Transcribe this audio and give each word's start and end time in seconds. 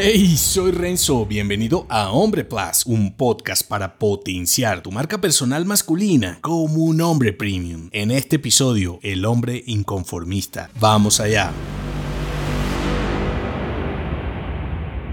Hey, 0.00 0.36
soy 0.36 0.70
Renzo, 0.70 1.26
bienvenido 1.26 1.84
a 1.88 2.12
Hombre 2.12 2.44
Plus, 2.44 2.86
un 2.86 3.16
podcast 3.16 3.66
para 3.66 3.98
potenciar 3.98 4.80
tu 4.80 4.92
marca 4.92 5.20
personal 5.20 5.64
masculina 5.64 6.38
como 6.40 6.84
un 6.84 7.00
hombre 7.00 7.32
premium. 7.32 7.88
En 7.90 8.12
este 8.12 8.36
episodio, 8.36 9.00
el 9.02 9.24
hombre 9.24 9.64
inconformista. 9.66 10.70
Vamos 10.78 11.18
allá. 11.18 11.50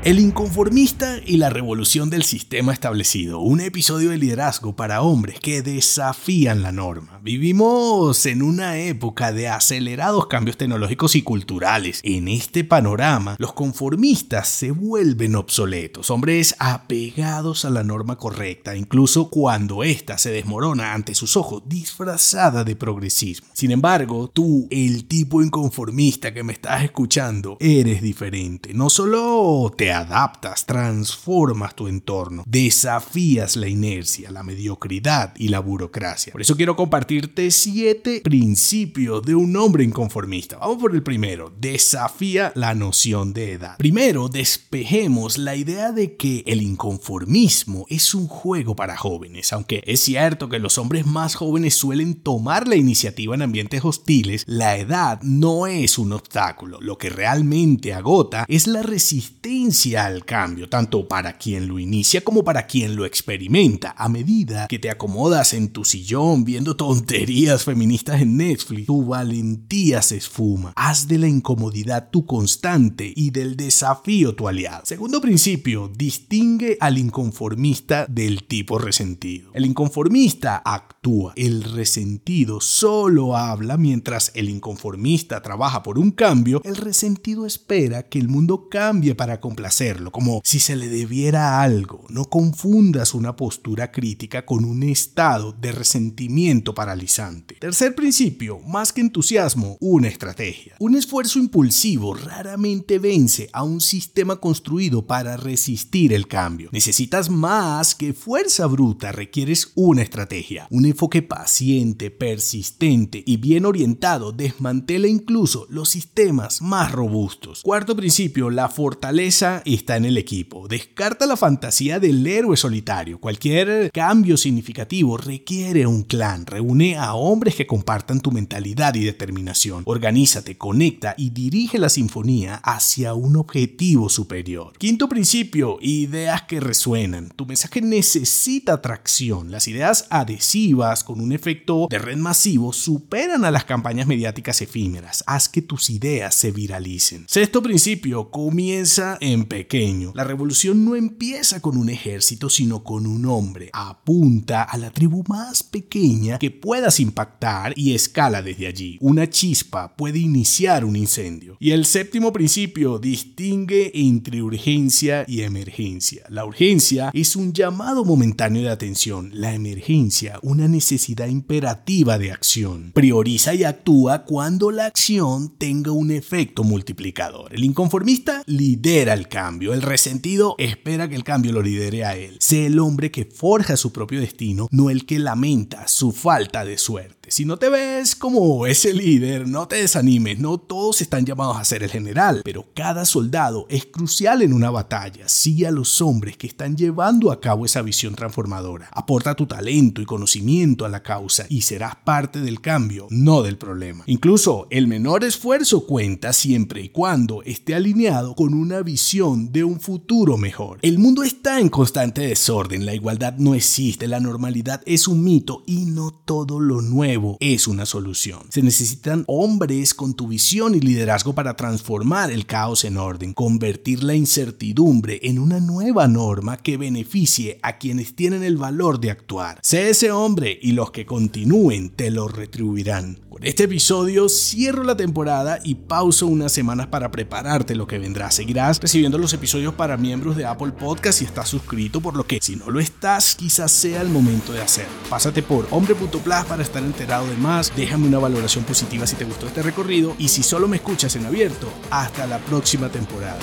El 0.05 0.19
inconformista 0.19 1.17
y 1.25 1.37
la 1.37 1.49
revolución 1.49 2.11
del 2.11 2.21
sistema 2.21 2.71
establecido. 2.71 3.39
Un 3.39 3.59
episodio 3.59 4.11
de 4.11 4.19
liderazgo 4.19 4.75
para 4.75 5.01
hombres 5.01 5.39
que 5.39 5.63
desafían 5.63 6.61
la 6.61 6.71
norma. 6.71 7.19
Vivimos 7.23 8.27
en 8.27 8.43
una 8.43 8.77
época 8.77 9.33
de 9.33 9.47
acelerados 9.47 10.27
cambios 10.27 10.57
tecnológicos 10.57 11.15
y 11.15 11.23
culturales. 11.23 12.01
En 12.03 12.27
este 12.27 12.63
panorama, 12.63 13.35
los 13.39 13.53
conformistas 13.53 14.47
se 14.47 14.69
vuelven 14.69 15.35
obsoletos, 15.35 16.11
hombres 16.11 16.55
apegados 16.59 17.65
a 17.65 17.71
la 17.71 17.83
norma 17.83 18.15
correcta, 18.15 18.75
incluso 18.75 19.31
cuando 19.31 19.83
ésta 19.83 20.19
se 20.19 20.29
desmorona 20.29 20.93
ante 20.93 21.15
sus 21.15 21.35
ojos, 21.35 21.63
disfrazada 21.65 22.63
de 22.63 22.75
progresismo. 22.75 23.47
Sin 23.53 23.71
embargo, 23.71 24.29
tú, 24.31 24.67
el 24.69 25.07
tipo 25.07 25.41
inconformista 25.41 26.31
que 26.31 26.43
me 26.43 26.53
estás 26.53 26.83
escuchando, 26.83 27.57
eres 27.59 28.03
diferente. 28.03 28.71
No 28.75 28.91
solo 28.91 29.73
te 29.75 29.94
adaptas, 29.95 30.65
transformas 30.65 31.75
tu 31.75 31.87
entorno, 31.87 32.43
desafías 32.45 33.55
la 33.55 33.67
inercia, 33.67 34.31
la 34.31 34.43
mediocridad 34.43 35.33
y 35.37 35.47
la 35.47 35.59
burocracia. 35.59 36.31
Por 36.31 36.41
eso 36.41 36.55
quiero 36.55 36.75
compartirte 36.75 37.49
siete 37.51 38.21
principios 38.23 39.23
de 39.23 39.35
un 39.35 39.55
hombre 39.55 39.83
inconformista. 39.83 40.57
Vamos 40.57 40.77
por 40.77 40.93
el 40.93 41.03
primero, 41.03 41.53
desafía 41.59 42.51
la 42.55 42.73
noción 42.73 43.33
de 43.33 43.53
edad. 43.53 43.77
Primero, 43.77 44.29
despejemos 44.29 45.37
la 45.37 45.55
idea 45.55 45.91
de 45.91 46.15
que 46.15 46.43
el 46.45 46.61
inconformismo 46.61 47.85
es 47.89 48.13
un 48.13 48.27
juego 48.27 48.75
para 48.75 48.97
jóvenes, 48.97 49.53
aunque 49.53 49.81
es 49.85 50.01
cierto 50.01 50.49
que 50.49 50.59
los 50.59 50.77
hombres 50.77 51.05
más 51.05 51.35
jóvenes 51.35 51.75
suelen 51.75 52.15
tomar 52.15 52.67
la 52.67 52.75
iniciativa 52.75 53.35
en 53.35 53.41
ambientes 53.41 53.83
hostiles, 53.83 54.43
la 54.45 54.77
edad 54.77 55.21
no 55.21 55.67
es 55.67 55.97
un 55.97 56.13
obstáculo. 56.13 56.79
Lo 56.81 56.97
que 56.97 57.09
realmente 57.09 57.93
agota 57.93 58.45
es 58.47 58.67
la 58.67 58.81
resistencia 58.81 59.84
al 59.93 60.25
cambio, 60.25 60.67
tanto 60.67 61.07
para 61.07 61.37
quien 61.37 61.67
lo 61.67 61.77
inicia 61.77 62.21
como 62.21 62.43
para 62.43 62.65
quien 62.65 62.95
lo 62.95 63.05
experimenta. 63.05 63.93
A 63.97 64.09
medida 64.09 64.67
que 64.67 64.79
te 64.79 64.89
acomodas 64.89 65.53
en 65.53 65.69
tu 65.69 65.85
sillón 65.85 66.43
viendo 66.43 66.75
tonterías 66.75 67.63
feministas 67.63 68.21
en 68.21 68.37
Netflix, 68.37 68.87
tu 68.87 69.05
valentía 69.05 70.01
se 70.01 70.17
esfuma. 70.17 70.73
Haz 70.75 71.07
de 71.07 71.19
la 71.19 71.27
incomodidad 71.27 72.09
tu 72.09 72.25
constante 72.25 73.13
y 73.15 73.29
del 73.29 73.55
desafío 73.55 74.35
tu 74.35 74.47
aliado. 74.47 74.85
Segundo 74.85 75.21
principio, 75.21 75.91
distingue 75.95 76.77
al 76.79 76.97
inconformista 76.97 78.07
del 78.07 78.43
tipo 78.47 78.79
resentido. 78.79 79.51
El 79.53 79.65
inconformista 79.65 80.61
actúa, 80.65 81.33
el 81.35 81.63
resentido 81.63 82.61
solo 82.61 83.37
habla 83.37 83.77
mientras 83.77 84.31
el 84.33 84.49
inconformista 84.49 85.41
trabaja 85.41 85.83
por 85.83 85.99
un 85.99 86.11
cambio, 86.11 86.61
el 86.63 86.77
resentido 86.77 87.45
espera 87.45 88.03
que 88.03 88.19
el 88.19 88.29
mundo 88.29 88.69
cambie 88.69 89.15
para 89.15 89.39
complacer 89.39 89.74
hacerlo, 89.75 90.09
como 90.09 90.39
si 90.45 90.61
se 90.61 90.77
le 90.77 90.87
debiera 90.87 91.61
algo. 91.61 92.05
No 92.07 92.25
confundas 92.25 93.13
una 93.13 93.35
postura 93.35 93.91
crítica 93.91 94.45
con 94.45 94.63
un 94.63 94.83
estado 94.83 95.51
de 95.51 95.73
resentimiento 95.73 96.73
paralizante. 96.73 97.55
Tercer 97.55 97.93
principio, 97.93 98.59
más 98.59 98.93
que 98.93 99.01
entusiasmo, 99.01 99.75
una 99.81 100.07
estrategia. 100.07 100.75
Un 100.79 100.95
esfuerzo 100.95 101.39
impulsivo 101.39 102.13
raramente 102.13 102.99
vence 102.99 103.49
a 103.51 103.63
un 103.63 103.81
sistema 103.81 104.37
construido 104.37 105.05
para 105.05 105.35
resistir 105.35 106.13
el 106.13 106.27
cambio. 106.27 106.69
Necesitas 106.71 107.29
más 107.29 107.95
que 107.95 108.13
fuerza 108.13 108.67
bruta, 108.67 109.11
requieres 109.11 109.73
una 109.75 110.03
estrategia. 110.03 110.67
Un 110.69 110.85
enfoque 110.85 111.21
paciente, 111.21 112.11
persistente 112.11 113.21
y 113.25 113.35
bien 113.37 113.65
orientado 113.65 114.31
desmantela 114.31 115.07
incluso 115.07 115.67
los 115.69 115.89
sistemas 115.89 116.61
más 116.61 116.93
robustos. 116.93 117.61
Cuarto 117.61 117.93
principio, 117.95 118.49
la 118.49 118.69
fortaleza 118.69 119.54
está 119.65 119.95
en 119.97 120.05
el 120.05 120.17
equipo. 120.17 120.67
Descarta 120.67 121.25
la 121.25 121.37
fantasía 121.37 121.99
del 121.99 122.25
héroe 122.25 122.57
solitario. 122.57 123.19
Cualquier 123.19 123.91
cambio 123.91 124.37
significativo 124.37 125.17
requiere 125.17 125.87
un 125.87 126.03
clan. 126.03 126.45
Reúne 126.45 126.97
a 126.97 127.13
hombres 127.13 127.55
que 127.55 127.67
compartan 127.67 128.19
tu 128.19 128.31
mentalidad 128.31 128.95
y 128.95 129.03
determinación. 129.03 129.83
Organízate, 129.85 130.57
conecta 130.57 131.15
y 131.17 131.29
dirige 131.29 131.79
la 131.79 131.89
sinfonía 131.89 132.55
hacia 132.63 133.13
un 133.13 133.35
objetivo 133.37 134.09
superior. 134.09 134.73
Quinto 134.77 135.07
principio, 135.09 135.77
ideas 135.81 136.43
que 136.43 136.59
resuenan. 136.59 137.29
Tu 137.35 137.45
mensaje 137.45 137.81
necesita 137.81 138.73
atracción. 138.73 139.51
Las 139.51 139.67
ideas 139.67 140.07
adhesivas 140.09 141.03
con 141.03 141.21
un 141.21 141.31
efecto 141.31 141.87
de 141.89 141.99
red 141.99 142.17
masivo 142.17 142.73
superan 142.73 143.45
a 143.45 143.51
las 143.51 143.65
campañas 143.65 144.07
mediáticas 144.07 144.61
efímeras. 144.61 145.23
Haz 145.27 145.49
que 145.49 145.61
tus 145.61 145.89
ideas 145.89 146.35
se 146.35 146.51
viralicen. 146.51 147.25
Sexto 147.27 147.61
principio, 147.61 148.29
comienza 148.29 149.17
en 149.21 149.44
pequeño. 149.45 150.11
La 150.15 150.23
revolución 150.23 150.85
no 150.85 150.95
empieza 150.95 151.61
con 151.61 151.77
un 151.77 151.89
ejército, 151.89 152.49
sino 152.49 152.83
con 152.83 153.05
un 153.05 153.25
hombre. 153.25 153.69
Apunta 153.73 154.63
a 154.63 154.77
la 154.77 154.91
tribu 154.91 155.23
más 155.27 155.63
pequeña 155.63 156.37
que 156.39 156.51
puedas 156.51 156.99
impactar 156.99 157.73
y 157.75 157.93
escala 157.93 158.41
desde 158.41 158.67
allí. 158.67 158.97
Una 159.01 159.29
chispa 159.29 159.95
puede 159.95 160.19
iniciar 160.19 160.85
un 160.85 160.95
incendio. 160.95 161.57
Y 161.59 161.71
el 161.71 161.85
séptimo 161.85 162.33
principio 162.33 162.99
distingue 162.99 163.91
entre 163.93 164.41
urgencia 164.41 165.25
y 165.27 165.41
emergencia. 165.41 166.25
La 166.29 166.45
urgencia 166.45 167.11
es 167.13 167.35
un 167.35 167.53
llamado 167.53 168.05
momentáneo 168.05 168.63
de 168.63 168.69
atención. 168.69 169.31
La 169.33 169.53
emergencia, 169.53 170.39
una 170.41 170.67
necesidad 170.67 171.27
imperativa 171.27 172.17
de 172.17 172.31
acción. 172.31 172.91
Prioriza 172.93 173.53
y 173.53 173.63
actúa 173.63 174.23
cuando 174.25 174.71
la 174.71 174.85
acción 174.85 175.55
tenga 175.57 175.91
un 175.91 176.11
efecto 176.11 176.63
multiplicador. 176.63 177.53
El 177.53 177.63
inconformista 177.63 178.43
lidera 178.45 179.13
el 179.13 179.27
cambio 179.35 179.73
el 179.73 179.81
resentido 179.81 180.55
espera 180.57 181.09
que 181.09 181.15
el 181.15 181.25
cambio 181.25 181.51
lo 181.51 181.61
lidere 181.61 182.05
a 182.05 182.15
él. 182.15 182.37
Sé 182.39 182.67
el 182.67 182.79
hombre 182.79 183.11
que 183.11 183.25
forja 183.25 183.75
su 183.75 183.91
propio 183.91 184.21
destino, 184.21 184.69
no 184.71 184.89
el 184.89 185.05
que 185.05 185.19
lamenta 185.19 185.89
su 185.89 186.13
falta 186.13 186.63
de 186.63 186.77
suerte. 186.77 187.14
Si 187.27 187.43
no 187.43 187.57
te 187.57 187.69
ves 187.69 188.15
como 188.15 188.67
ese 188.67 188.93
líder, 188.93 189.47
no 189.47 189.67
te 189.67 189.77
desanimes, 189.77 190.37
no 190.37 190.59
todos 190.59 191.01
están 191.01 191.25
llamados 191.25 191.57
a 191.57 191.65
ser 191.65 191.81
el 191.81 191.89
general, 191.89 192.41
pero 192.43 192.67
cada 192.75 193.03
soldado 193.03 193.65
es 193.67 193.85
crucial 193.85 194.43
en 194.43 194.53
una 194.53 194.69
batalla. 194.69 195.27
Sigue 195.27 195.65
a 195.65 195.71
los 195.71 196.01
hombres 196.01 196.37
que 196.37 196.45
están 196.45 196.77
llevando 196.77 197.31
a 197.31 197.41
cabo 197.41 197.65
esa 197.65 197.81
visión 197.81 198.13
transformadora. 198.13 198.89
Aporta 198.91 199.33
tu 199.33 199.47
talento 199.47 200.01
y 200.01 200.05
conocimiento 200.05 200.85
a 200.85 200.89
la 200.89 201.01
causa 201.01 201.47
y 201.49 201.63
serás 201.63 201.95
parte 201.95 202.41
del 202.41 202.61
cambio, 202.61 203.07
no 203.09 203.41
del 203.41 203.57
problema. 203.57 204.03
Incluso 204.05 204.67
el 204.69 204.87
menor 204.87 205.23
esfuerzo 205.23 205.87
cuenta 205.87 206.31
siempre 206.31 206.81
y 206.81 206.89
cuando 206.89 207.41
esté 207.41 207.73
alineado 207.73 208.35
con 208.35 208.53
una 208.53 208.81
visión 208.81 209.51
de 209.51 209.63
un 209.63 209.79
futuro 209.79 210.37
mejor. 210.37 210.77
El 210.83 210.99
mundo 210.99 211.23
está 211.23 211.59
en 211.59 211.69
constante 211.69 212.21
desorden, 212.21 212.85
la 212.85 212.93
igualdad 212.93 213.33
no 213.39 213.55
existe, 213.55 214.07
la 214.07 214.19
normalidad 214.19 214.81
es 214.85 215.07
un 215.07 215.23
mito 215.23 215.63
y 215.65 215.85
no 215.85 216.11
todo 216.11 216.59
lo 216.59 216.81
nuevo 216.81 217.14
es 217.39 217.67
una 217.67 217.85
solución. 217.85 218.41
Se 218.49 218.61
necesitan 218.61 219.23
hombres 219.27 219.93
con 219.93 220.13
tu 220.13 220.27
visión 220.27 220.75
y 220.75 220.79
liderazgo 220.79 221.33
para 221.33 221.55
transformar 221.55 222.31
el 222.31 222.45
caos 222.45 222.83
en 222.83 222.97
orden, 222.97 223.33
convertir 223.33 224.03
la 224.03 224.15
incertidumbre 224.15 225.19
en 225.23 225.39
una 225.39 225.59
nueva 225.59 226.07
norma 226.07 226.57
que 226.57 226.77
beneficie 226.77 227.59
a 227.61 227.77
quienes 227.77 228.15
tienen 228.15 228.43
el 228.43 228.57
valor 228.57 228.99
de 228.99 229.11
actuar. 229.11 229.59
Sé 229.61 229.89
ese 229.89 230.11
hombre 230.11 230.57
y 230.61 230.73
los 230.73 230.91
que 230.91 231.05
continúen 231.05 231.89
te 231.89 232.11
lo 232.11 232.27
retribuirán. 232.27 233.19
Con 233.29 233.43
este 233.43 233.65
episodio 233.65 234.29
cierro 234.29 234.83
la 234.83 234.95
temporada 234.95 235.59
y 235.61 235.75
pauso 235.75 236.25
unas 236.25 236.53
semanas 236.53 236.87
para 236.87 237.11
prepararte 237.11 237.75
lo 237.75 237.85
que 237.85 237.99
vendrá. 237.99 238.31
Seguirás 238.31 238.79
recibiendo 238.79 239.17
los 239.17 239.33
episodios 239.33 239.73
para 239.73 239.97
miembros 239.97 240.37
de 240.37 240.45
Apple 240.45 240.71
Podcast 240.71 241.19
si 241.19 241.25
estás 241.25 241.49
suscrito, 241.49 241.99
por 241.99 242.15
lo 242.15 242.25
que 242.25 242.39
si 242.41 242.55
no 242.55 242.69
lo 242.69 242.79
estás, 242.79 243.35
quizás 243.35 243.73
sea 243.73 244.01
el 244.01 244.07
momento 244.07 244.53
de 244.53 244.61
hacerlo. 244.61 244.93
Pásate 245.09 245.43
por 245.43 245.67
hombre.plus 245.71 246.45
para 246.47 246.63
estar 246.63 246.81
de 247.05 247.37
más, 247.37 247.71
déjame 247.75 248.07
una 248.07 248.17
valoración 248.17 248.63
positiva 248.63 249.05
si 249.05 249.15
te 249.15 249.25
gustó 249.25 249.47
este 249.47 249.61
recorrido 249.61 250.15
y 250.17 250.29
si 250.29 250.41
solo 250.41 250.67
me 250.67 250.77
escuchas 250.77 251.15
en 251.15 251.25
abierto, 251.25 251.71
hasta 251.91 252.25
la 252.25 252.39
próxima 252.39 252.89
temporada. 252.89 253.37